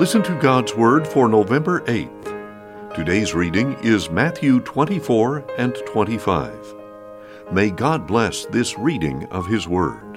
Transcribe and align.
Listen 0.00 0.22
to 0.22 0.34
God's 0.40 0.74
Word 0.74 1.06
for 1.06 1.28
November 1.28 1.82
8th. 1.82 2.94
Today's 2.94 3.34
reading 3.34 3.74
is 3.82 4.08
Matthew 4.08 4.60
24 4.60 5.44
and 5.58 5.74
25. 5.84 6.74
May 7.52 7.68
God 7.68 8.06
bless 8.06 8.46
this 8.46 8.78
reading 8.78 9.26
of 9.26 9.46
His 9.46 9.68
Word. 9.68 10.16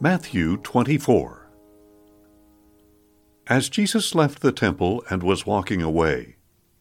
Matthew 0.00 0.58
24 0.58 1.50
As 3.46 3.70
Jesus 3.70 4.14
left 4.14 4.42
the 4.42 4.52
temple 4.52 5.02
and 5.08 5.22
was 5.22 5.46
walking 5.46 5.80
away, 5.80 6.36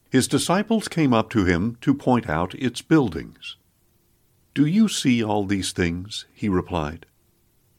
his 0.09 0.27
disciples 0.27 0.89
came 0.89 1.13
up 1.13 1.29
to 1.29 1.45
him 1.45 1.77
to 1.79 1.93
point 1.93 2.29
out 2.29 2.53
its 2.55 2.81
buildings. 2.81 3.55
Do 4.53 4.65
you 4.65 4.89
see 4.89 5.23
all 5.23 5.45
these 5.45 5.71
things? 5.71 6.25
He 6.33 6.49
replied. 6.49 7.05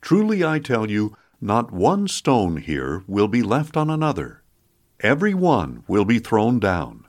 Truly 0.00 0.44
I 0.44 0.58
tell 0.58 0.90
you, 0.90 1.16
not 1.40 1.72
one 1.72 2.08
stone 2.08 2.58
here 2.58 3.02
will 3.06 3.28
be 3.28 3.42
left 3.42 3.76
on 3.76 3.90
another. 3.90 4.42
Every 5.00 5.34
one 5.34 5.84
will 5.88 6.04
be 6.04 6.18
thrown 6.18 6.58
down. 6.58 7.06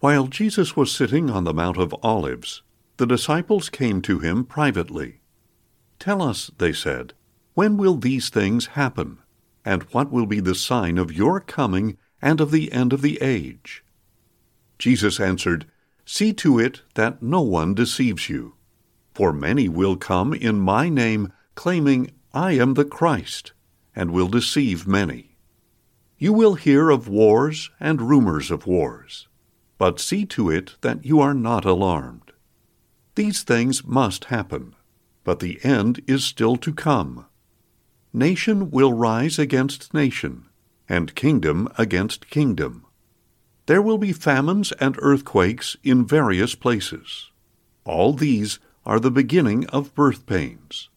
While 0.00 0.26
Jesus 0.26 0.76
was 0.76 0.90
sitting 0.92 1.30
on 1.30 1.44
the 1.44 1.54
Mount 1.54 1.78
of 1.78 1.94
Olives, 2.02 2.62
the 2.96 3.06
disciples 3.06 3.68
came 3.68 4.02
to 4.02 4.18
him 4.18 4.44
privately. 4.44 5.20
Tell 5.98 6.20
us, 6.20 6.50
they 6.58 6.72
said, 6.72 7.14
when 7.54 7.76
will 7.76 7.96
these 7.96 8.30
things 8.30 8.66
happen? 8.66 9.18
And 9.64 9.82
what 9.92 10.10
will 10.10 10.26
be 10.26 10.40
the 10.40 10.54
sign 10.54 10.98
of 10.98 11.12
your 11.12 11.38
coming 11.40 11.98
and 12.20 12.40
of 12.40 12.50
the 12.50 12.72
end 12.72 12.92
of 12.92 13.02
the 13.02 13.20
age? 13.20 13.84
Jesus 14.78 15.20
answered, 15.20 15.66
See 16.04 16.32
to 16.34 16.58
it 16.58 16.82
that 16.94 17.22
no 17.22 17.42
one 17.42 17.74
deceives 17.74 18.28
you. 18.28 18.54
For 19.14 19.32
many 19.32 19.68
will 19.68 19.96
come 19.96 20.32
in 20.32 20.58
my 20.58 20.88
name, 20.88 21.32
claiming, 21.54 22.10
I 22.32 22.52
am 22.52 22.74
the 22.74 22.84
Christ, 22.84 23.52
and 23.94 24.10
will 24.10 24.28
deceive 24.28 24.86
many. 24.86 25.36
You 26.18 26.32
will 26.32 26.54
hear 26.54 26.90
of 26.90 27.08
wars 27.08 27.70
and 27.80 28.00
rumors 28.00 28.50
of 28.50 28.66
wars, 28.66 29.28
but 29.76 30.00
see 30.00 30.24
to 30.26 30.50
it 30.50 30.76
that 30.80 31.04
you 31.04 31.20
are 31.20 31.34
not 31.34 31.64
alarmed. 31.64 32.32
These 33.14 33.42
things 33.42 33.84
must 33.84 34.26
happen, 34.26 34.74
but 35.24 35.40
the 35.40 35.58
end 35.64 36.02
is 36.06 36.24
still 36.24 36.56
to 36.56 36.72
come. 36.72 37.26
Nation 38.12 38.70
will 38.70 38.92
rise 38.92 39.38
against 39.38 39.92
nation, 39.92 40.46
and 40.88 41.14
kingdom 41.14 41.68
against 41.76 42.30
kingdom. 42.30 42.86
There 43.66 43.82
will 43.82 43.98
be 43.98 44.12
famines 44.12 44.72
and 44.72 44.96
earthquakes 45.00 45.76
in 45.82 46.06
various 46.06 46.54
places. 46.54 47.30
All 47.84 48.12
these 48.12 48.58
are 48.84 49.00
the 49.00 49.10
beginning 49.10 49.66
of 49.66 49.94
birth 49.94 50.26
pains. 50.26 50.88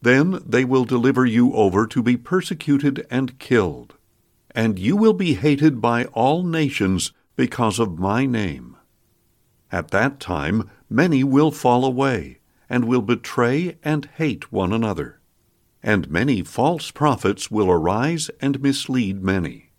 Then 0.00 0.40
they 0.46 0.64
will 0.64 0.84
deliver 0.84 1.26
you 1.26 1.52
over 1.54 1.86
to 1.86 2.02
be 2.02 2.16
persecuted 2.16 3.06
and 3.10 3.38
killed, 3.38 3.94
and 4.52 4.78
you 4.78 4.96
will 4.96 5.12
be 5.12 5.34
hated 5.34 5.80
by 5.80 6.04
all 6.06 6.44
nations 6.44 7.12
because 7.36 7.78
of 7.78 7.98
my 7.98 8.24
name. 8.24 8.76
At 9.72 9.90
that 9.90 10.20
time 10.20 10.70
many 10.88 11.24
will 11.24 11.50
fall 11.50 11.84
away, 11.84 12.38
and 12.68 12.84
will 12.84 13.02
betray 13.02 13.76
and 13.82 14.06
hate 14.16 14.52
one 14.52 14.72
another. 14.72 15.20
And 15.82 16.10
many 16.10 16.42
false 16.42 16.90
prophets 16.90 17.50
will 17.50 17.70
arise 17.70 18.30
and 18.40 18.60
mislead 18.60 19.22
many. 19.22 19.70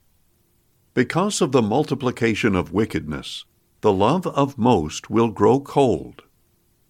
Because 0.94 1.42
of 1.42 1.52
the 1.52 1.62
multiplication 1.62 2.56
of 2.56 2.74
wickedness, 2.74 3.46
the 3.82 3.94
love 3.94 4.28
of 4.28 4.58
most 4.58 5.10
will 5.10 5.30
grow 5.30 5.60
cold, 5.60 6.24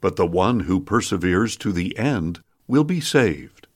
but 0.01 0.15
the 0.15 0.25
one 0.25 0.61
who 0.61 0.79
perseveres 0.79 1.55
to 1.57 1.71
the 1.71 1.97
end 1.97 2.41
will 2.69 2.85
be 2.85 3.01
saved. 3.01 3.67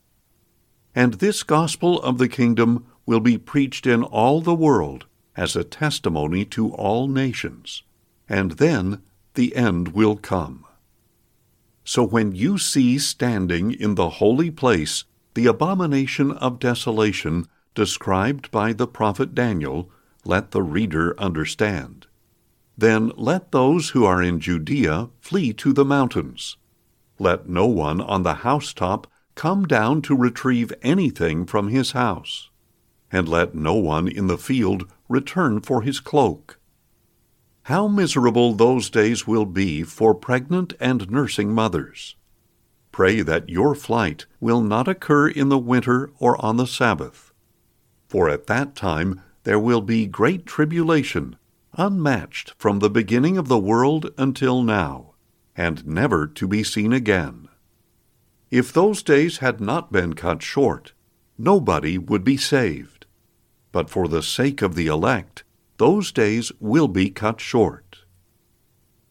And 0.95 1.15
this 1.15 1.41
gospel 1.41 1.99
of 2.03 2.19
the 2.19 2.29
kingdom 2.29 2.85
will 3.05 3.19
be 3.19 3.37
preached 3.37 3.87
in 3.87 4.03
all 4.03 4.39
the 4.39 4.53
world 4.53 5.07
as 5.35 5.55
a 5.55 5.63
testimony 5.63 6.45
to 6.45 6.71
all 6.75 7.07
nations, 7.07 7.81
and 8.29 8.51
then 8.51 9.01
the 9.33 9.55
end 9.55 9.89
will 9.89 10.15
come. 10.15 10.63
So 11.83 12.03
when 12.03 12.33
you 12.33 12.59
see 12.59 12.99
standing 12.99 13.71
in 13.71 13.95
the 13.95 14.09
holy 14.21 14.51
place 14.51 15.03
the 15.33 15.47
abomination 15.47 16.31
of 16.31 16.59
desolation 16.59 17.47
described 17.73 18.51
by 18.51 18.71
the 18.71 18.87
prophet 18.87 19.33
Daniel, 19.33 19.89
let 20.23 20.51
the 20.51 20.61
reader 20.61 21.19
understand. 21.19 22.05
Then 22.77 23.11
let 23.17 23.51
those 23.51 23.89
who 23.89 24.05
are 24.05 24.21
in 24.21 24.39
Judea 24.39 25.09
flee 25.19 25.51
to 25.53 25.73
the 25.73 25.83
mountains. 25.83 26.57
Let 27.19 27.47
no 27.47 27.67
one 27.67 28.01
on 28.01 28.23
the 28.23 28.35
housetop 28.35 29.07
come 29.35 29.65
down 29.65 30.01
to 30.03 30.15
retrieve 30.15 30.73
anything 30.81 31.45
from 31.45 31.67
his 31.67 31.91
house, 31.91 32.49
and 33.11 33.29
let 33.29 33.53
no 33.53 33.75
one 33.75 34.07
in 34.07 34.27
the 34.27 34.37
field 34.37 34.89
return 35.07 35.59
for 35.61 35.83
his 35.83 35.99
cloak. 35.99 36.59
How 37.63 37.87
miserable 37.87 38.53
those 38.53 38.89
days 38.89 39.27
will 39.27 39.45
be 39.45 39.83
for 39.83 40.13
pregnant 40.13 40.73
and 40.79 41.09
nursing 41.09 41.53
mothers! 41.53 42.15
Pray 42.91 43.21
that 43.21 43.49
your 43.49 43.73
flight 43.73 44.25
will 44.39 44.61
not 44.61 44.87
occur 44.87 45.27
in 45.27 45.49
the 45.49 45.57
winter 45.57 46.11
or 46.19 46.43
on 46.43 46.57
the 46.57 46.67
Sabbath. 46.67 47.31
For 48.07 48.29
at 48.29 48.47
that 48.47 48.75
time 48.75 49.21
there 49.43 49.59
will 49.59 49.81
be 49.81 50.05
great 50.07 50.45
tribulation, 50.45 51.37
unmatched 51.73 52.53
from 52.57 52.79
the 52.79 52.89
beginning 52.89 53.37
of 53.37 53.47
the 53.47 53.59
world 53.59 54.11
until 54.17 54.61
now 54.61 55.12
and 55.55 55.85
never 55.85 56.25
to 56.27 56.47
be 56.47 56.63
seen 56.63 56.93
again. 56.93 57.47
If 58.49 58.71
those 58.71 59.01
days 59.03 59.37
had 59.37 59.59
not 59.59 59.91
been 59.91 60.13
cut 60.13 60.41
short, 60.41 60.93
nobody 61.37 61.97
would 61.97 62.23
be 62.23 62.37
saved. 62.37 63.05
But 63.71 63.89
for 63.89 64.07
the 64.07 64.21
sake 64.21 64.61
of 64.61 64.75
the 64.75 64.87
elect, 64.87 65.43
those 65.77 66.11
days 66.11 66.51
will 66.59 66.87
be 66.87 67.09
cut 67.09 67.41
short. 67.41 68.03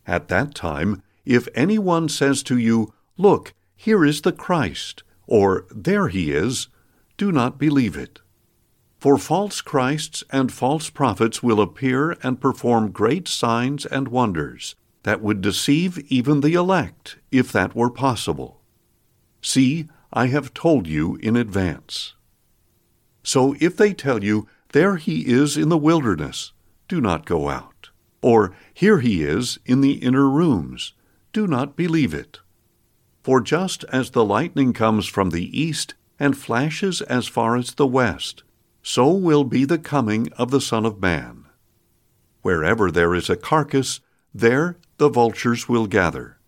At 0.06 0.28
that 0.28 0.54
time, 0.54 1.02
if 1.24 1.48
anyone 1.54 2.08
says 2.08 2.42
to 2.44 2.56
you, 2.56 2.92
Look, 3.16 3.54
here 3.74 4.04
is 4.04 4.22
the 4.22 4.32
Christ, 4.32 5.02
or 5.26 5.66
There 5.70 6.08
he 6.08 6.30
is, 6.30 6.68
do 7.16 7.32
not 7.32 7.58
believe 7.58 7.96
it. 7.96 8.20
For 8.98 9.18
false 9.18 9.60
Christs 9.60 10.22
and 10.30 10.52
false 10.52 10.88
prophets 10.88 11.42
will 11.42 11.60
appear 11.60 12.12
and 12.22 12.40
perform 12.40 12.92
great 12.92 13.26
signs 13.26 13.84
and 13.84 14.06
wonders 14.08 14.76
that 15.02 15.20
would 15.20 15.40
deceive 15.40 15.98
even 16.10 16.40
the 16.40 16.54
elect, 16.54 17.16
if 17.30 17.50
that 17.52 17.74
were 17.74 17.90
possible. 17.90 18.60
See, 19.40 19.88
I 20.12 20.26
have 20.26 20.54
told 20.54 20.86
you 20.86 21.16
in 21.16 21.36
advance. 21.36 22.14
So 23.22 23.56
if 23.60 23.76
they 23.76 23.94
tell 23.94 24.22
you, 24.22 24.46
There 24.72 24.96
he 24.96 25.26
is 25.26 25.56
in 25.58 25.68
the 25.68 25.76
wilderness, 25.76 26.52
do 26.88 27.00
not 27.00 27.26
go 27.26 27.50
out. 27.50 27.90
Or, 28.22 28.54
Here 28.72 29.00
he 29.00 29.22
is 29.22 29.58
in 29.66 29.80
the 29.80 29.94
inner 29.94 30.28
rooms, 30.28 30.94
do 31.32 31.46
not 31.46 31.76
believe 31.76 32.14
it. 32.14 32.38
For 33.22 33.40
just 33.40 33.84
as 33.92 34.10
the 34.10 34.24
lightning 34.24 34.72
comes 34.72 35.06
from 35.06 35.30
the 35.30 35.58
east 35.58 35.94
and 36.18 36.36
flashes 36.36 37.02
as 37.02 37.28
far 37.28 37.56
as 37.56 37.74
the 37.74 37.86
west, 37.86 38.42
so 38.82 39.10
will 39.10 39.44
be 39.44 39.64
the 39.64 39.78
coming 39.78 40.32
of 40.34 40.50
the 40.50 40.60
Son 40.60 40.84
of 40.84 41.00
Man. 41.00 41.44
Wherever 42.42 42.90
there 42.90 43.14
is 43.14 43.30
a 43.30 43.36
carcass, 43.36 44.00
there 44.34 44.76
the 45.02 45.08
vultures 45.08 45.68
will 45.68 45.88
gather. 45.88 46.38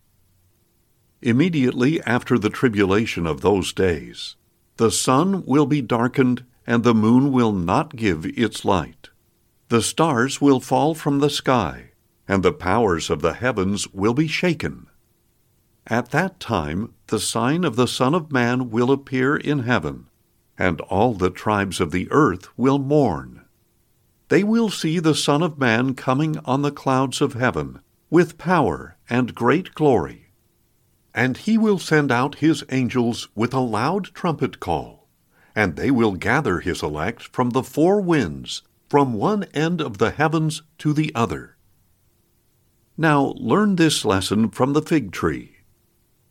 Immediately 1.21 2.01
after 2.03 2.39
the 2.39 2.49
tribulation 2.49 3.27
of 3.27 3.41
those 3.41 3.73
days, 3.73 4.37
the 4.77 4.89
sun 4.89 5.43
will 5.45 5.65
be 5.65 5.81
darkened, 5.81 6.45
and 6.65 6.85
the 6.85 6.93
moon 6.93 7.33
will 7.33 7.51
not 7.51 7.97
give 7.97 8.25
its 8.25 8.63
light. 8.63 9.09
The 9.67 9.81
stars 9.81 10.39
will 10.39 10.61
fall 10.61 10.95
from 10.95 11.19
the 11.19 11.29
sky, 11.29 11.91
and 12.29 12.43
the 12.43 12.53
powers 12.53 13.09
of 13.09 13.21
the 13.21 13.33
heavens 13.33 13.91
will 13.91 14.13
be 14.13 14.25
shaken. 14.25 14.87
At 15.87 16.11
that 16.11 16.39
time 16.39 16.93
the 17.07 17.19
sign 17.19 17.65
of 17.65 17.75
the 17.75 17.89
Son 17.89 18.15
of 18.15 18.31
Man 18.31 18.69
will 18.69 18.89
appear 18.89 19.35
in 19.35 19.63
heaven, 19.63 20.05
and 20.57 20.79
all 20.79 21.13
the 21.13 21.29
tribes 21.29 21.81
of 21.81 21.91
the 21.91 22.07
earth 22.09 22.47
will 22.55 22.79
mourn. 22.79 23.41
They 24.29 24.45
will 24.45 24.69
see 24.69 24.99
the 24.99 25.13
Son 25.13 25.43
of 25.43 25.59
Man 25.59 25.93
coming 25.93 26.37
on 26.45 26.61
the 26.61 26.71
clouds 26.71 27.19
of 27.19 27.33
heaven 27.33 27.81
with 28.15 28.37
power 28.37 28.95
and 29.09 29.35
great 29.35 29.75
glory. 29.75 30.31
And 31.13 31.35
he 31.35 31.57
will 31.57 31.77
send 31.77 32.13
out 32.13 32.35
his 32.35 32.63
angels 32.69 33.27
with 33.35 33.53
a 33.53 33.59
loud 33.59 34.05
trumpet 34.13 34.61
call, 34.61 35.09
and 35.53 35.75
they 35.75 35.91
will 35.91 36.13
gather 36.13 36.61
his 36.61 36.81
elect 36.81 37.23
from 37.23 37.49
the 37.49 37.61
four 37.61 37.99
winds, 37.99 38.63
from 38.87 39.15
one 39.15 39.43
end 39.53 39.81
of 39.81 39.97
the 39.97 40.11
heavens 40.11 40.61
to 40.77 40.93
the 40.93 41.13
other. 41.13 41.57
Now 42.95 43.33
learn 43.35 43.75
this 43.75 44.05
lesson 44.05 44.49
from 44.49 44.71
the 44.71 44.81
fig 44.81 45.11
tree. 45.11 45.57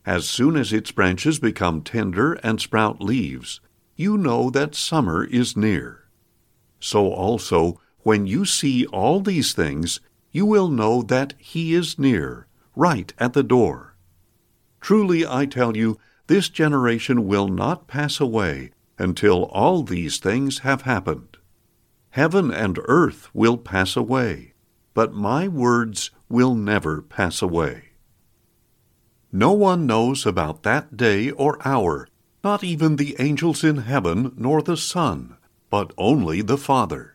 As 0.06 0.26
soon 0.26 0.56
as 0.56 0.72
its 0.72 0.90
branches 0.90 1.38
become 1.38 1.82
tender 1.82 2.32
and 2.42 2.62
sprout 2.62 3.02
leaves, 3.02 3.60
you 3.94 4.16
know 4.16 4.48
that 4.48 4.74
summer 4.74 5.22
is 5.22 5.54
near. 5.54 6.04
So 6.80 7.12
also, 7.12 7.78
when 8.04 8.26
you 8.26 8.46
see 8.46 8.86
all 8.86 9.20
these 9.20 9.52
things, 9.52 10.00
you 10.34 10.44
will 10.44 10.68
know 10.68 11.00
that 11.00 11.32
he 11.38 11.74
is 11.74 11.96
near, 11.96 12.48
right 12.74 13.14
at 13.18 13.34
the 13.34 13.42
door. 13.44 13.94
Truly 14.80 15.24
I 15.24 15.46
tell 15.46 15.76
you, 15.76 15.96
this 16.26 16.48
generation 16.48 17.28
will 17.28 17.46
not 17.46 17.86
pass 17.86 18.18
away 18.18 18.72
until 18.98 19.44
all 19.44 19.84
these 19.84 20.18
things 20.18 20.58
have 20.58 20.82
happened. 20.82 21.36
Heaven 22.10 22.50
and 22.52 22.80
earth 22.86 23.28
will 23.32 23.56
pass 23.56 23.96
away, 23.96 24.54
but 24.92 25.14
my 25.14 25.46
words 25.46 26.10
will 26.28 26.56
never 26.56 27.00
pass 27.00 27.40
away. 27.40 27.90
No 29.30 29.52
one 29.52 29.86
knows 29.86 30.26
about 30.26 30.64
that 30.64 30.96
day 30.96 31.30
or 31.30 31.64
hour, 31.66 32.08
not 32.42 32.64
even 32.64 32.96
the 32.96 33.14
angels 33.20 33.62
in 33.62 33.76
heaven 33.76 34.34
nor 34.36 34.62
the 34.62 34.76
Son, 34.76 35.36
but 35.70 35.92
only 35.96 36.42
the 36.42 36.58
Father. 36.58 37.13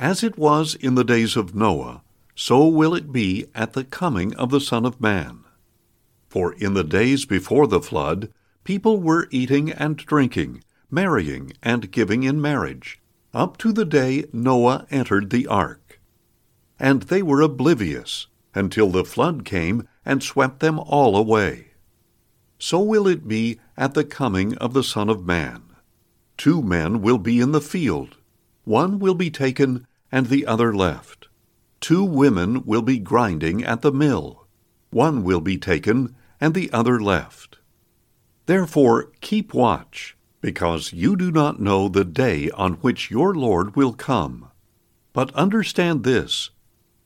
As 0.00 0.24
it 0.24 0.38
was 0.38 0.76
in 0.76 0.94
the 0.94 1.04
days 1.04 1.36
of 1.36 1.54
Noah, 1.54 2.00
so 2.34 2.66
will 2.66 2.94
it 2.94 3.12
be 3.12 3.44
at 3.54 3.74
the 3.74 3.84
coming 3.84 4.34
of 4.36 4.50
the 4.50 4.58
Son 4.58 4.86
of 4.86 4.98
Man. 4.98 5.44
For 6.26 6.54
in 6.54 6.72
the 6.72 6.82
days 6.82 7.26
before 7.26 7.66
the 7.66 7.82
flood, 7.82 8.32
people 8.64 8.98
were 8.98 9.28
eating 9.30 9.70
and 9.70 9.98
drinking, 9.98 10.64
marrying 10.90 11.52
and 11.62 11.90
giving 11.90 12.22
in 12.22 12.40
marriage, 12.40 12.98
up 13.34 13.58
to 13.58 13.72
the 13.72 13.84
day 13.84 14.24
Noah 14.32 14.86
entered 14.90 15.28
the 15.28 15.46
ark. 15.46 16.00
And 16.78 17.02
they 17.02 17.22
were 17.22 17.42
oblivious 17.42 18.26
until 18.54 18.88
the 18.88 19.04
flood 19.04 19.44
came 19.44 19.86
and 20.06 20.22
swept 20.22 20.60
them 20.60 20.78
all 20.78 21.14
away. 21.14 21.72
So 22.58 22.80
will 22.80 23.06
it 23.06 23.28
be 23.28 23.60
at 23.76 23.92
the 23.92 24.04
coming 24.04 24.56
of 24.56 24.72
the 24.72 24.82
Son 24.82 25.10
of 25.10 25.26
Man. 25.26 25.62
Two 26.38 26.62
men 26.62 27.02
will 27.02 27.18
be 27.18 27.38
in 27.38 27.52
the 27.52 27.60
field, 27.60 28.16
one 28.64 28.98
will 28.98 29.14
be 29.14 29.30
taken 29.30 29.86
and 30.12 30.26
the 30.26 30.46
other 30.46 30.74
left. 30.74 31.28
Two 31.80 32.04
women 32.04 32.64
will 32.64 32.82
be 32.82 32.98
grinding 32.98 33.64
at 33.64 33.82
the 33.82 33.92
mill, 33.92 34.46
one 34.90 35.22
will 35.22 35.40
be 35.40 35.56
taken 35.56 36.14
and 36.40 36.54
the 36.54 36.70
other 36.72 37.00
left. 37.00 37.58
Therefore 38.46 39.12
keep 39.20 39.54
watch, 39.54 40.16
because 40.40 40.92
you 40.92 41.16
do 41.16 41.30
not 41.30 41.60
know 41.60 41.88
the 41.88 42.04
day 42.04 42.50
on 42.50 42.74
which 42.74 43.10
your 43.10 43.34
Lord 43.34 43.76
will 43.76 43.92
come. 43.92 44.50
But 45.12 45.34
understand 45.34 46.04
this 46.04 46.50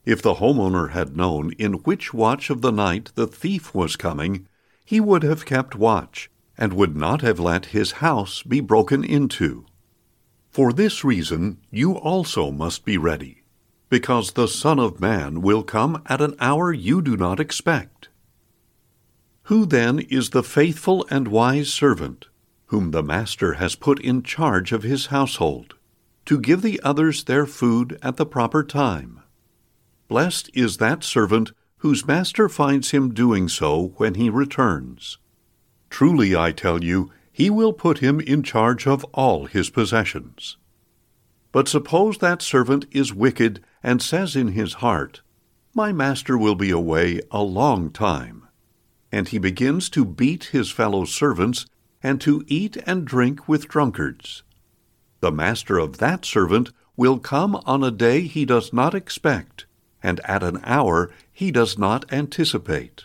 if 0.04 0.20
the 0.20 0.34
homeowner 0.34 0.90
had 0.90 1.16
known 1.16 1.52
in 1.52 1.74
which 1.84 2.12
watch 2.12 2.50
of 2.50 2.60
the 2.60 2.72
night 2.72 3.10
the 3.14 3.26
thief 3.26 3.74
was 3.74 3.96
coming, 3.96 4.46
he 4.84 5.00
would 5.00 5.22
have 5.22 5.46
kept 5.46 5.74
watch, 5.74 6.30
and 6.58 6.74
would 6.74 6.94
not 6.94 7.22
have 7.22 7.40
let 7.40 7.66
his 7.66 7.92
house 7.92 8.42
be 8.42 8.60
broken 8.60 9.02
into. 9.02 9.64
For 10.54 10.72
this 10.72 11.02
reason 11.02 11.58
you 11.72 11.94
also 11.94 12.52
must 12.52 12.84
be 12.84 12.96
ready, 12.96 13.42
because 13.88 14.30
the 14.30 14.46
Son 14.46 14.78
of 14.78 15.00
Man 15.00 15.42
will 15.42 15.64
come 15.64 16.00
at 16.06 16.20
an 16.20 16.36
hour 16.38 16.72
you 16.72 17.02
do 17.02 17.16
not 17.16 17.40
expect. 17.40 18.08
Who 19.50 19.66
then 19.66 19.98
is 19.98 20.30
the 20.30 20.44
faithful 20.44 21.08
and 21.10 21.26
wise 21.26 21.72
servant, 21.72 22.26
whom 22.66 22.92
the 22.92 23.02
master 23.02 23.54
has 23.54 23.74
put 23.74 23.98
in 23.98 24.22
charge 24.22 24.70
of 24.70 24.84
his 24.84 25.06
household, 25.06 25.74
to 26.26 26.38
give 26.38 26.62
the 26.62 26.80
others 26.84 27.24
their 27.24 27.46
food 27.46 27.98
at 28.00 28.16
the 28.16 28.24
proper 28.24 28.62
time? 28.62 29.22
Blessed 30.06 30.50
is 30.54 30.76
that 30.76 31.02
servant 31.02 31.50
whose 31.78 32.06
master 32.06 32.48
finds 32.48 32.92
him 32.92 33.12
doing 33.12 33.48
so 33.48 33.92
when 33.96 34.14
he 34.14 34.30
returns. 34.30 35.18
Truly, 35.90 36.36
I 36.36 36.52
tell 36.52 36.84
you, 36.84 37.10
he 37.34 37.50
will 37.50 37.74
put 37.74 37.98
him 37.98 38.18
in 38.18 38.42
charge 38.42 38.86
of 38.86 39.04
all 39.12 39.44
his 39.44 39.68
possessions. 39.68 40.56
But 41.52 41.68
suppose 41.68 42.16
that 42.18 42.40
servant 42.40 42.86
is 42.90 43.12
wicked 43.12 43.62
and 43.82 44.00
says 44.00 44.34
in 44.34 44.48
his 44.48 44.74
heart, 44.74 45.20
My 45.74 45.92
master 45.92 46.38
will 46.38 46.54
be 46.54 46.70
away 46.70 47.20
a 47.30 47.42
long 47.42 47.90
time 47.90 48.44
and 49.14 49.28
he 49.28 49.38
begins 49.38 49.88
to 49.88 50.04
beat 50.04 50.44
his 50.46 50.72
fellow 50.72 51.04
servants 51.04 51.66
and 52.02 52.20
to 52.20 52.42
eat 52.48 52.76
and 52.84 53.04
drink 53.04 53.46
with 53.48 53.68
drunkards. 53.68 54.42
The 55.20 55.30
master 55.30 55.78
of 55.78 55.98
that 55.98 56.24
servant 56.24 56.72
will 56.96 57.20
come 57.20 57.54
on 57.64 57.84
a 57.84 57.92
day 57.92 58.22
he 58.22 58.44
does 58.44 58.72
not 58.72 58.92
expect, 58.92 59.66
and 60.02 60.18
at 60.24 60.42
an 60.42 60.60
hour 60.64 61.12
he 61.30 61.52
does 61.52 61.78
not 61.78 62.12
anticipate. 62.12 63.04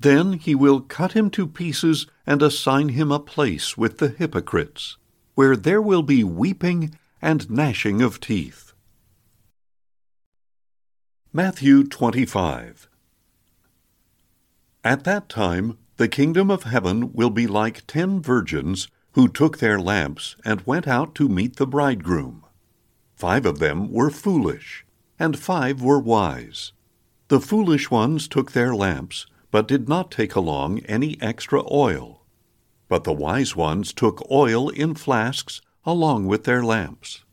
Then 0.00 0.32
he 0.32 0.56
will 0.56 0.80
cut 0.80 1.12
him 1.12 1.30
to 1.30 1.46
pieces 1.46 2.08
and 2.30 2.42
assign 2.42 2.90
him 2.90 3.10
a 3.10 3.18
place 3.18 3.76
with 3.76 3.98
the 3.98 4.06
hypocrites, 4.06 4.96
where 5.34 5.56
there 5.56 5.82
will 5.82 6.04
be 6.04 6.22
weeping 6.22 6.96
and 7.20 7.50
gnashing 7.50 8.00
of 8.00 8.20
teeth. 8.20 8.72
Matthew 11.32 11.82
25 11.82 12.88
at 14.84 15.02
that 15.02 15.28
time 15.28 15.76
the 15.96 16.06
kingdom 16.06 16.52
of 16.52 16.62
heaven 16.62 17.12
will 17.12 17.30
be 17.30 17.48
like 17.48 17.84
ten 17.88 18.22
virgins 18.22 18.86
who 19.14 19.26
took 19.26 19.58
their 19.58 19.80
lamps 19.80 20.36
and 20.44 20.64
went 20.64 20.86
out 20.86 21.16
to 21.16 21.28
meet 21.28 21.56
the 21.56 21.66
bridegroom. 21.66 22.44
Five 23.16 23.44
of 23.44 23.58
them 23.58 23.90
were 23.90 24.08
foolish, 24.08 24.86
and 25.18 25.36
five 25.36 25.82
were 25.82 25.98
wise. 25.98 26.70
The 27.26 27.40
foolish 27.40 27.90
ones 27.90 28.28
took 28.28 28.52
their 28.52 28.72
lamps, 28.72 29.26
but 29.50 29.66
did 29.66 29.88
not 29.88 30.12
take 30.12 30.36
along 30.36 30.78
any 30.86 31.20
extra 31.20 31.64
oil. 31.68 32.19
But 32.90 33.04
the 33.04 33.12
wise 33.12 33.54
ones 33.54 33.92
took 33.92 34.28
oil 34.32 34.68
in 34.68 34.96
flasks 34.96 35.60
along 35.86 36.26
with 36.26 36.42
their 36.42 36.64
lamps. 36.64 37.24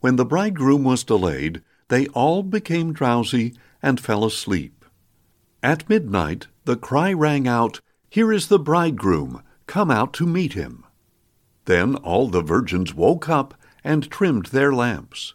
When 0.00 0.16
the 0.16 0.24
bridegroom 0.24 0.84
was 0.84 1.04
delayed, 1.04 1.62
they 1.88 2.06
all 2.08 2.42
became 2.42 2.94
drowsy 2.94 3.52
and 3.82 4.00
fell 4.00 4.24
asleep. 4.24 4.86
At 5.62 5.86
midnight 5.90 6.46
the 6.64 6.76
cry 6.76 7.12
rang 7.12 7.46
out, 7.46 7.82
Here 8.08 8.32
is 8.32 8.48
the 8.48 8.58
bridegroom, 8.58 9.42
come 9.66 9.90
out 9.90 10.14
to 10.14 10.26
meet 10.26 10.54
him. 10.54 10.84
Then 11.66 11.96
all 11.96 12.28
the 12.28 12.42
virgins 12.42 12.94
woke 12.94 13.28
up 13.28 13.52
and 13.84 14.10
trimmed 14.10 14.46
their 14.46 14.72
lamps. 14.72 15.34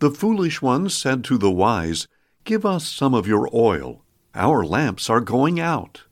The 0.00 0.10
foolish 0.10 0.60
ones 0.60 0.96
said 0.96 1.22
to 1.24 1.38
the 1.38 1.50
wise, 1.50 2.08
Give 2.42 2.66
us 2.66 2.88
some 2.88 3.14
of 3.14 3.28
your 3.28 3.48
oil, 3.54 4.02
our 4.34 4.64
lamps 4.64 5.08
are 5.08 5.20
going 5.20 5.60
out. 5.60 6.02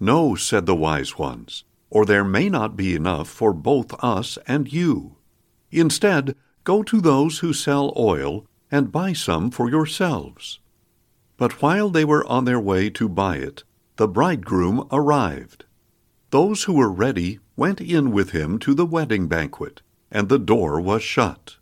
No, 0.00 0.34
said 0.34 0.66
the 0.66 0.76
wise 0.76 1.18
ones, 1.18 1.64
or 1.90 2.04
there 2.04 2.24
may 2.24 2.48
not 2.48 2.76
be 2.76 2.94
enough 2.94 3.28
for 3.28 3.52
both 3.52 3.92
us 4.02 4.38
and 4.46 4.72
you. 4.72 5.16
Instead, 5.70 6.34
go 6.64 6.82
to 6.82 7.00
those 7.00 7.38
who 7.38 7.52
sell 7.52 7.92
oil 7.96 8.46
and 8.70 8.92
buy 8.92 9.12
some 9.12 9.50
for 9.50 9.70
yourselves. 9.70 10.60
But 11.36 11.62
while 11.62 11.88
they 11.88 12.04
were 12.04 12.26
on 12.26 12.44
their 12.44 12.60
way 12.60 12.90
to 12.90 13.08
buy 13.08 13.36
it, 13.36 13.64
the 13.96 14.08
bridegroom 14.08 14.86
arrived. 14.92 15.64
Those 16.30 16.64
who 16.64 16.74
were 16.74 16.90
ready 16.90 17.38
went 17.56 17.80
in 17.80 18.10
with 18.10 18.30
him 18.30 18.58
to 18.60 18.74
the 18.74 18.86
wedding 18.86 19.28
banquet, 19.28 19.80
and 20.10 20.28
the 20.28 20.38
door 20.38 20.80
was 20.80 21.02
shut. 21.02 21.56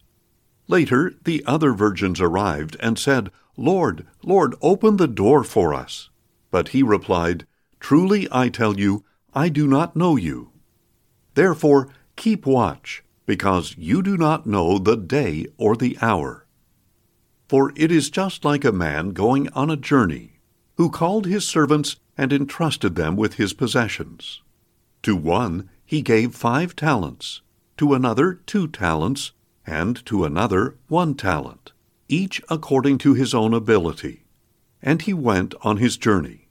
Later 0.68 1.14
the 1.24 1.44
other 1.46 1.72
virgins 1.72 2.20
arrived 2.20 2.76
and 2.80 2.98
said, 2.98 3.30
Lord, 3.56 4.06
Lord, 4.22 4.54
open 4.60 4.96
the 4.96 5.06
door 5.06 5.44
for 5.44 5.72
us. 5.72 6.10
But 6.50 6.68
he 6.68 6.82
replied, 6.82 7.46
Truly 7.80 8.28
I 8.32 8.48
tell 8.48 8.78
you, 8.78 9.04
I 9.36 9.50
do 9.50 9.66
not 9.66 9.94
know 9.94 10.16
you. 10.16 10.50
Therefore 11.34 11.90
keep 12.16 12.46
watch, 12.46 13.04
because 13.26 13.76
you 13.76 14.02
do 14.02 14.16
not 14.16 14.46
know 14.46 14.78
the 14.78 14.96
day 14.96 15.46
or 15.58 15.76
the 15.76 15.98
hour. 16.00 16.46
For 17.46 17.70
it 17.76 17.92
is 17.92 18.08
just 18.08 18.46
like 18.46 18.64
a 18.64 18.72
man 18.72 19.10
going 19.10 19.50
on 19.50 19.68
a 19.68 19.76
journey, 19.76 20.40
who 20.78 20.90
called 20.90 21.26
his 21.26 21.46
servants 21.46 21.96
and 22.16 22.32
entrusted 22.32 22.94
them 22.94 23.14
with 23.14 23.34
his 23.34 23.52
possessions. 23.52 24.40
To 25.02 25.14
one 25.14 25.68
he 25.84 26.00
gave 26.00 26.34
five 26.34 26.74
talents, 26.74 27.42
to 27.76 27.92
another 27.92 28.40
two 28.46 28.66
talents, 28.66 29.32
and 29.66 30.04
to 30.06 30.24
another 30.24 30.76
one 30.88 31.14
talent, 31.14 31.72
each 32.08 32.40
according 32.48 32.96
to 32.98 33.12
his 33.12 33.34
own 33.34 33.52
ability. 33.52 34.24
And 34.80 35.02
he 35.02 35.12
went 35.12 35.54
on 35.60 35.76
his 35.76 35.98
journey. 35.98 36.45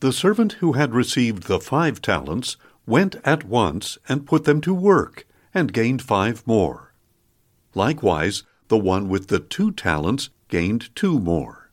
The 0.00 0.12
servant 0.12 0.54
who 0.54 0.72
had 0.74 0.94
received 0.94 1.44
the 1.44 1.58
five 1.58 2.02
talents 2.02 2.56
went 2.86 3.16
at 3.24 3.44
once 3.44 3.96
and 4.08 4.26
put 4.26 4.44
them 4.44 4.60
to 4.60 4.74
work, 4.74 5.26
and 5.54 5.72
gained 5.72 6.02
five 6.02 6.46
more. 6.46 6.92
Likewise, 7.74 8.42
the 8.68 8.76
one 8.76 9.08
with 9.08 9.28
the 9.28 9.38
two 9.38 9.72
talents 9.72 10.28
gained 10.48 10.94
two 10.94 11.18
more. 11.18 11.70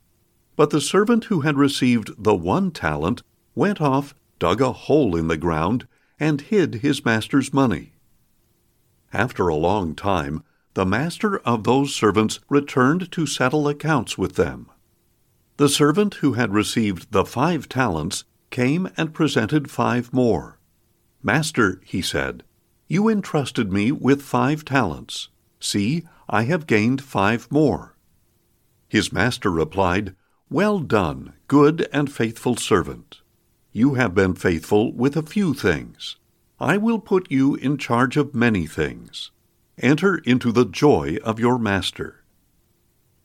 But 0.55 0.69
the 0.69 0.81
servant 0.81 1.25
who 1.25 1.41
had 1.41 1.57
received 1.57 2.11
the 2.17 2.35
one 2.35 2.71
talent 2.71 3.23
went 3.55 3.81
off, 3.81 4.15
dug 4.39 4.61
a 4.61 4.71
hole 4.71 5.15
in 5.15 5.27
the 5.27 5.37
ground, 5.37 5.87
and 6.19 6.39
hid 6.39 6.75
his 6.75 7.03
master's 7.03 7.53
money. 7.53 7.93
After 9.11 9.47
a 9.47 9.55
long 9.55 9.95
time, 9.95 10.43
the 10.75 10.85
master 10.85 11.39
of 11.39 11.63
those 11.63 11.93
servants 11.93 12.39
returned 12.49 13.11
to 13.11 13.25
settle 13.25 13.67
accounts 13.67 14.17
with 14.17 14.35
them. 14.35 14.69
The 15.57 15.69
servant 15.69 16.15
who 16.15 16.33
had 16.33 16.53
received 16.53 17.11
the 17.11 17.25
five 17.25 17.69
talents 17.69 18.23
came 18.49 18.89
and 18.97 19.13
presented 19.13 19.69
five 19.69 20.11
more. 20.13 20.59
Master, 21.21 21.79
he 21.85 22.01
said, 22.01 22.43
you 22.87 23.09
entrusted 23.09 23.71
me 23.71 23.91
with 23.91 24.21
five 24.21 24.63
talents. 24.65 25.29
See, 25.59 26.03
I 26.29 26.43
have 26.43 26.67
gained 26.67 27.01
five 27.01 27.51
more. 27.51 27.95
His 28.87 29.11
master 29.11 29.49
replied, 29.49 30.15
Well 30.49 30.79
done, 30.79 31.33
good 31.47 31.87
and 31.91 32.11
faithful 32.11 32.55
servant. 32.55 33.21
You 33.71 33.95
have 33.95 34.13
been 34.13 34.35
faithful 34.35 34.93
with 34.93 35.17
a 35.17 35.23
few 35.23 35.53
things. 35.53 36.17
I 36.59 36.77
will 36.77 36.99
put 36.99 37.31
you 37.31 37.55
in 37.55 37.77
charge 37.77 38.17
of 38.17 38.35
many 38.35 38.67
things. 38.67 39.31
Enter 39.79 40.17
into 40.17 40.51
the 40.51 40.65
joy 40.65 41.17
of 41.23 41.39
your 41.39 41.57
master. 41.57 42.22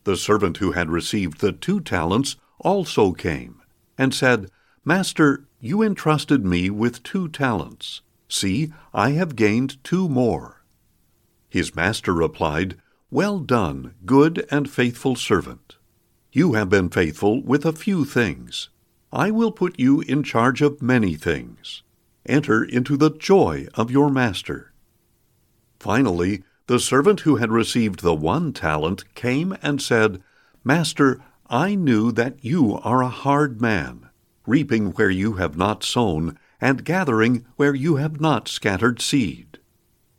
The 0.03 0.17
servant 0.17 0.57
who 0.57 0.71
had 0.71 0.89
received 0.89 1.41
the 1.41 1.51
two 1.51 1.79
talents 1.79 2.35
also 2.59 3.13
came, 3.13 3.61
and 3.97 4.13
said, 4.13 4.49
Master, 4.85 5.45
you 5.59 5.81
entrusted 5.81 6.45
me 6.45 6.69
with 6.69 7.03
two 7.03 7.27
talents. 7.27 8.01
See, 8.27 8.71
I 8.93 9.11
have 9.11 9.35
gained 9.35 9.83
two 9.83 10.07
more. 10.07 10.63
His 11.49 11.75
master 11.75 12.13
replied, 12.13 12.77
Well 13.11 13.39
done, 13.39 13.95
good 14.05 14.45
and 14.51 14.69
faithful 14.69 15.15
servant. 15.15 15.75
You 16.31 16.53
have 16.53 16.69
been 16.69 16.89
faithful 16.89 17.41
with 17.41 17.65
a 17.65 17.73
few 17.73 18.05
things. 18.05 18.69
I 19.11 19.31
will 19.31 19.51
put 19.51 19.79
you 19.79 20.01
in 20.01 20.21
charge 20.21 20.61
of 20.61 20.81
many 20.81 21.15
things. 21.15 21.81
Enter 22.25 22.63
into 22.63 22.95
the 22.95 23.09
joy 23.09 23.67
of 23.73 23.89
your 23.89 24.11
master. 24.11 24.71
Finally, 25.79 26.43
the 26.69 26.79
servant 26.79 27.21
who 27.21 27.37
had 27.37 27.51
received 27.51 28.01
the 28.01 28.13
one 28.13 28.53
talent 28.53 29.03
came 29.15 29.57
and 29.63 29.81
said, 29.81 30.21
Master, 30.63 31.19
I 31.49 31.73
knew 31.73 32.11
that 32.11 32.45
you 32.45 32.75
are 32.83 33.01
a 33.01 33.09
hard 33.09 33.59
man, 33.59 34.07
reaping 34.45 34.91
where 34.91 35.09
you 35.09 35.33
have 35.33 35.57
not 35.57 35.83
sown, 35.83 36.37
and 36.61 36.85
gathering 36.85 37.43
where 37.55 37.73
you 37.73 37.95
have 37.95 38.21
not 38.21 38.47
scattered 38.47 39.01
seed. 39.01 39.57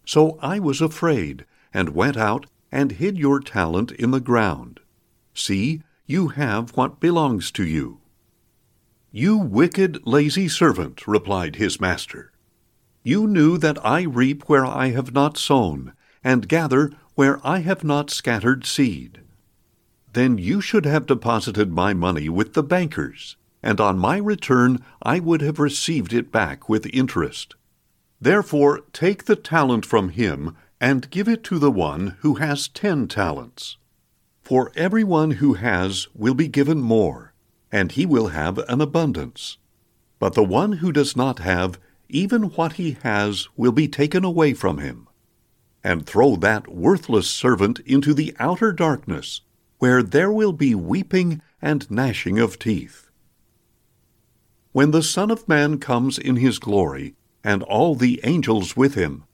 So 0.05 0.41
I 0.43 0.59
was 0.59 0.81
afraid, 0.81 1.47
and 1.73 1.91
went 1.91 2.17
out 2.17 2.47
and 2.73 2.91
hid 2.91 3.17
your 3.17 3.39
talent 3.39 3.93
in 3.93 4.11
the 4.11 4.19
ground. 4.19 4.81
See, 5.33 5.85
you 6.05 6.29
have 6.31 6.77
what 6.77 6.99
belongs 6.99 7.53
to 7.53 7.65
you. 7.65 8.01
You 9.13 9.39
wicked, 9.39 10.05
lazy 10.05 10.49
servant, 10.49 11.07
replied 11.07 11.57
his 11.57 11.81
master. 11.81 12.33
You 13.05 13.29
knew 13.29 13.57
that 13.59 13.79
I 13.87 14.03
reap 14.03 14.49
where 14.49 14.67
I 14.67 14.89
have 14.91 15.15
not 15.15 15.39
sown, 15.39 15.93
and 16.23 16.49
gather 16.49 16.91
where 17.15 17.45
I 17.47 17.61
have 17.61 17.85
not 17.85 18.11
scattered 18.11 18.65
seed. 18.65 19.21
Then 20.13 20.39
you 20.39 20.61
should 20.61 20.87
have 20.87 21.07
deposited 21.07 21.73
my 21.73 21.95
money 21.95 22.29
with 22.29 22.55
the 22.55 22.63
bankers, 22.63 23.37
and 23.63 23.81
on 23.81 23.99
my 23.99 24.17
return 24.17 24.85
I 25.03 25.21
would 25.21 25.41
have 25.41 25.59
received 25.59 26.13
it 26.13 26.33
back 26.33 26.69
with 26.69 26.87
interest. 26.93 27.55
Therefore 28.21 28.81
take 28.93 29.25
the 29.25 29.37
talent 29.37 29.87
from 29.87 30.11
him, 30.11 30.57
and 30.81 31.11
give 31.11 31.29
it 31.29 31.45
to 31.45 31.59
the 31.59 31.71
one 31.71 32.17
who 32.21 32.35
has 32.37 32.67
ten 32.69 33.07
talents. 33.07 33.77
For 34.43 34.73
everyone 34.75 35.33
who 35.33 35.55
has 35.55 36.09
will 36.15 36.35
be 36.35 36.49
given 36.49 36.81
more 36.81 37.31
and 37.73 37.93
he 37.93 38.07
will 38.07 38.29
have 38.29 38.59
an 38.59 38.81
abundance. 38.81 39.59
But 40.19 40.35
the 40.35 40.45
one 40.45 40.73
who 40.73 40.93
does 40.93 41.17
not 41.17 41.39
have, 41.39 41.79
even 42.09 42.45
what 42.45 42.75
he 42.75 42.97
has, 43.03 43.49
will 43.57 43.73
be 43.73 43.89
taken 43.89 44.25
away 44.25 44.55
from 44.55 44.79
him. 44.79 45.09
And 45.83 46.07
throw 46.07 46.37
that 46.37 46.69
worthless 46.69 47.29
servant 47.29 47.81
into 47.81 48.13
the 48.13 48.35
outer 48.39 48.73
darkness, 48.73 49.41
where 49.79 50.03
there 50.03 50.31
will 50.31 50.53
be 50.53 50.75
weeping 50.75 51.41
and 51.63 51.91
gnashing 51.91 52.39
of 52.39 52.59
teeth. 52.59 53.11
When 54.73 54.91
the 54.91 55.03
Son 55.03 55.31
of 55.31 55.49
Man 55.49 55.79
comes 55.79 56.19
in 56.19 56.37
his 56.37 56.59
glory, 56.59 57.15
and 57.43 57.63
all 57.63 57.95
the 57.95 58.21
angels 58.25 58.77
with 58.77 58.95
him, 58.95 59.25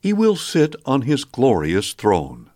he 0.00 0.12
will 0.12 0.36
sit 0.36 0.74
on 0.84 1.02
his 1.02 1.24
glorious 1.24 1.92
throne. 1.92 2.50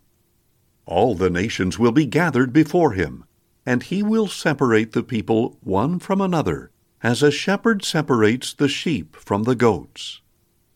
All 0.85 1.15
the 1.15 1.29
nations 1.29 1.79
will 1.79 1.93
be 1.93 2.05
gathered 2.05 2.51
before 2.51 2.91
him 2.91 3.23
and 3.67 3.83
he 3.83 4.01
will 4.01 4.27
separate 4.27 4.93
the 4.93 5.03
people 5.03 5.57
one 5.61 5.99
from 5.99 6.21
another, 6.21 6.71
as 7.03 7.21
a 7.21 7.29
shepherd 7.29 7.83
separates 7.83 8.53
the 8.53 8.69
sheep 8.69 9.13
from 9.17 9.43
the 9.43 9.55
goats. 9.55 10.21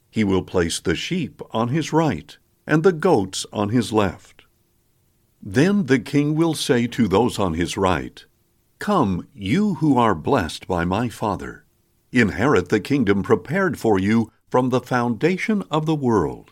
He 0.10 0.26
will 0.26 0.44
place 0.44 0.82
the 0.82 0.94
sheep 0.94 1.42
on 1.52 1.70
his 1.70 1.94
right, 1.94 2.38
and 2.72 2.84
the 2.84 2.94
goats 2.94 3.46
on 3.52 3.68
his 3.68 3.92
left. 3.92 4.46
Then 5.44 5.88
the 5.88 6.00
king 6.00 6.36
will 6.36 6.54
say 6.54 6.88
to 6.88 7.06
those 7.06 7.38
on 7.38 7.56
his 7.56 7.76
right, 7.76 8.24
Come, 8.80 9.28
you 9.34 9.76
who 9.76 9.98
are 9.98 10.16
blessed 10.16 10.70
by 10.70 10.86
my 10.86 11.10
Father, 11.10 11.66
inherit 12.14 12.70
the 12.70 12.80
kingdom 12.80 13.24
prepared 13.24 13.78
for 13.78 14.00
you 14.00 14.32
from 14.50 14.70
the 14.70 14.80
foundation 14.80 15.64
of 15.70 15.86
the 15.86 15.96
world. 15.96 16.52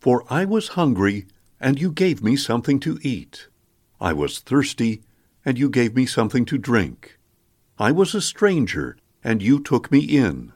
For 0.00 0.24
I 0.30 0.46
was 0.46 0.68
hungry, 0.68 1.26
and 1.60 1.78
you 1.78 1.92
gave 1.92 2.22
me 2.22 2.34
something 2.34 2.80
to 2.80 2.98
eat. 3.02 3.48
I 4.00 4.14
was 4.14 4.38
thirsty, 4.38 5.02
and 5.44 5.58
you 5.58 5.68
gave 5.68 5.94
me 5.94 6.06
something 6.06 6.46
to 6.46 6.56
drink. 6.56 7.18
I 7.78 7.92
was 7.92 8.14
a 8.14 8.22
stranger, 8.22 8.96
and 9.22 9.42
you 9.42 9.60
took 9.60 9.92
me 9.92 9.98
in. 9.98 10.54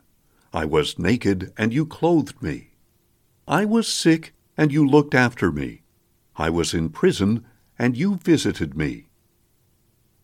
I 0.51 0.65
was 0.65 0.99
naked, 0.99 1.53
and 1.59 1.75
you 1.75 1.85
clothed 1.85 2.41
me. 2.41 2.71
I 3.47 3.67
was 3.67 3.87
sick, 3.87 4.33
and 4.57 4.73
you 4.73 4.87
looked 4.87 5.15
after 5.15 5.51
me. 5.51 5.83
I 6.37 6.51
was 6.51 6.75
in 6.75 6.91
prison, 6.91 7.45
and 7.79 7.97
you 7.97 8.17
visited 8.17 8.77
me. 8.77 9.09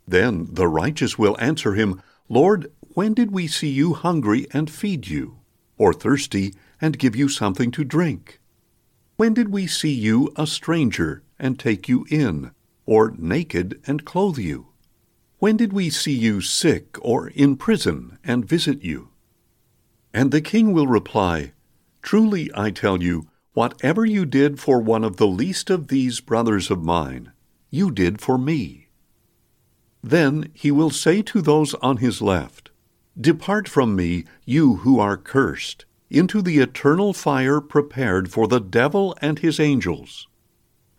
Then 0.07 0.49
the 0.51 0.69
righteous 0.69 1.19
will 1.19 1.37
answer 1.39 1.75
him, 1.75 2.03
Lord, 2.29 2.71
when 2.81 3.15
did 3.15 3.31
we 3.31 3.47
see 3.47 3.69
you 3.69 3.95
hungry 3.95 4.47
and 4.53 4.71
feed 4.71 5.07
you, 5.07 5.39
or 5.77 5.93
thirsty 5.93 6.55
and 6.81 6.99
give 6.99 7.15
you 7.15 7.29
something 7.29 7.71
to 7.73 7.85
drink? 7.85 8.41
When 9.17 9.35
did 9.35 9.49
we 9.51 9.67
see 9.67 9.93
you 9.93 10.33
a 10.37 10.47
stranger 10.47 11.23
and 11.39 11.59
take 11.59 11.89
you 11.89 12.07
in, 12.11 12.53
or 12.87 13.13
naked 13.19 13.81
and 13.87 14.05
clothe 14.05 14.39
you? 14.39 14.69
When 15.39 15.57
did 15.57 15.73
we 15.73 15.91
see 15.91 16.13
you 16.13 16.41
sick 16.41 16.97
or 17.01 17.29
in 17.29 17.57
prison 17.57 18.19
and 18.25 18.49
visit 18.49 18.83
you? 18.83 19.11
And 20.13 20.31
the 20.31 20.41
king 20.41 20.73
will 20.73 20.87
reply, 20.87 21.53
Truly 22.03 22.51
I 22.55 22.71
tell 22.71 23.03
you, 23.03 23.29
whatever 23.59 24.07
you 24.07 24.25
did 24.25 24.61
for 24.61 24.79
one 24.79 25.03
of 25.03 25.17
the 25.17 25.27
least 25.27 25.69
of 25.69 25.89
these 25.89 26.21
brothers 26.21 26.71
of 26.71 26.81
mine, 26.81 27.33
you 27.71 27.91
did 27.91 28.21
for 28.21 28.39
me. 28.39 28.87
Then 30.01 30.49
he 30.55 30.71
will 30.71 30.91
say 30.91 31.23
to 31.23 31.43
those 31.43 31.75
on 31.83 31.97
his 31.97 32.23
left, 32.23 32.71
Depart 33.21 33.67
from 33.67 33.97
me, 33.97 34.23
you 34.45 34.77
who 34.77 35.01
are 35.01 35.17
cursed, 35.17 35.87
into 36.09 36.41
the 36.41 36.59
eternal 36.59 37.13
fire 37.13 37.61
prepared 37.61 38.31
for 38.31 38.47
the 38.47 38.61
devil 38.61 39.19
and 39.21 39.41
his 39.41 39.59
angels. 39.59 40.29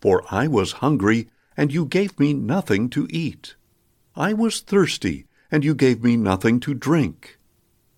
For 0.02 0.22
I 0.30 0.46
was 0.46 0.82
hungry, 0.84 1.28
and 1.56 1.72
you 1.72 1.86
gave 1.86 2.20
me 2.20 2.34
nothing 2.34 2.90
to 2.90 3.06
eat. 3.08 3.54
I 4.14 4.34
was 4.34 4.60
thirsty, 4.60 5.24
and 5.50 5.64
you 5.64 5.74
gave 5.74 6.04
me 6.04 6.18
nothing 6.18 6.60
to 6.60 6.74
drink. 6.74 7.38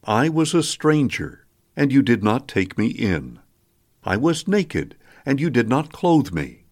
I 0.05 0.29
was 0.29 0.55
a 0.55 0.63
stranger, 0.63 1.47
and 1.75 1.93
you 1.93 2.01
did 2.01 2.23
not 2.23 2.47
take 2.47 2.79
me 2.79 2.87
in. 2.87 3.41
I 4.05 4.17
was 4.17 4.49
naked, 4.49 4.97
and 5.25 5.41
you 5.41 5.51
did 5.51 5.69
not 5.69 5.93
clothe 5.93 6.33
me. 6.33 6.65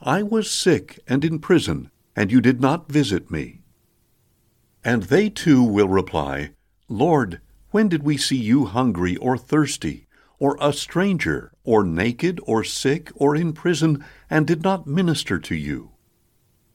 I 0.00 0.22
was 0.22 0.50
sick 0.50 0.98
and 1.06 1.24
in 1.24 1.38
prison, 1.38 1.90
and 2.16 2.32
you 2.32 2.40
did 2.40 2.60
not 2.60 2.90
visit 2.90 3.30
me. 3.30 3.60
And 4.84 5.04
they 5.04 5.28
too 5.28 5.62
will 5.62 5.88
reply, 5.88 6.52
Lord, 6.88 7.40
when 7.70 7.88
did 7.88 8.02
we 8.02 8.16
see 8.16 8.36
you 8.36 8.66
hungry 8.66 9.16
or 9.16 9.38
thirsty, 9.38 10.06
or 10.38 10.56
a 10.60 10.72
stranger, 10.72 11.52
or 11.62 11.84
naked, 11.84 12.40
or 12.44 12.64
sick, 12.64 13.10
or 13.14 13.36
in 13.36 13.52
prison, 13.52 14.04
and 14.28 14.46
did 14.46 14.62
not 14.62 14.86
minister 14.86 15.38
to 15.38 15.54
you? 15.54 15.90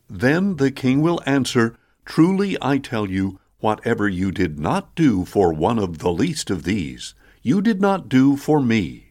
Then 0.09 0.55
the 0.55 0.71
king 0.71 1.01
will 1.01 1.21
answer, 1.25 1.75
Truly 2.05 2.57
I 2.61 2.77
tell 2.77 3.09
you, 3.09 3.39
whatever 3.59 4.07
you 4.07 4.31
did 4.31 4.57
not 4.57 4.95
do 4.95 5.25
for 5.25 5.51
one 5.51 5.79
of 5.79 5.97
the 5.97 6.11
least 6.11 6.49
of 6.49 6.63
these, 6.63 7.13
you 7.41 7.61
did 7.61 7.81
not 7.81 8.07
do 8.07 8.37
for 8.37 8.61
me. 8.61 9.06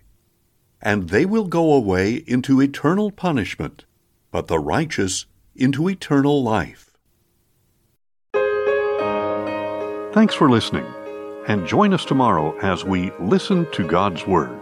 And 0.86 1.08
they 1.08 1.26
will 1.26 1.48
go 1.48 1.74
away 1.74 2.22
into 2.28 2.62
eternal 2.62 3.10
punishment, 3.10 3.84
but 4.30 4.46
the 4.46 4.60
righteous 4.60 5.26
into 5.56 5.88
eternal 5.88 6.44
life. 6.44 6.92
Thanks 10.14 10.36
for 10.36 10.48
listening, 10.48 10.86
and 11.48 11.66
join 11.66 11.92
us 11.92 12.04
tomorrow 12.04 12.56
as 12.60 12.84
we 12.84 13.10
listen 13.18 13.66
to 13.72 13.84
God's 13.84 14.28
Word. 14.28 14.56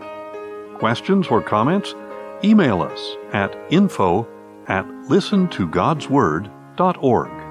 Questions 0.78 1.26
or 1.26 1.42
comments? 1.42 1.94
Email 2.42 2.80
us 2.80 3.16
at 3.34 3.54
info 3.70 4.26
at 4.66 4.86
listentogodsword.org. 5.10 7.43